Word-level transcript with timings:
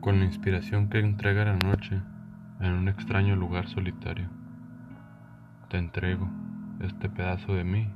con 0.00 0.18
la 0.18 0.24
inspiración 0.24 0.88
que 0.88 0.98
entrega 0.98 1.44
la 1.44 1.56
noche 1.56 2.00
en 2.60 2.72
un 2.72 2.88
extraño 2.88 3.36
lugar 3.36 3.68
solitario. 3.68 4.28
Te 5.68 5.76
entrego 5.76 6.28
este 6.80 7.10
pedazo 7.10 7.54
de 7.54 7.64
mí. 7.64 7.88